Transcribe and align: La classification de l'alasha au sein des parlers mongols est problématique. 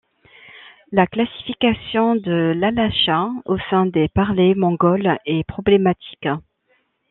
La 0.91 1.05
classification 1.05 2.15
de 2.15 2.53
l'alasha 2.57 3.29
au 3.45 3.59
sein 3.69 3.85
des 3.85 4.07
parlers 4.07 4.55
mongols 4.55 5.19
est 5.27 5.43
problématique. 5.43 6.27